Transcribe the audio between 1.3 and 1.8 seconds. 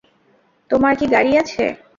আছে?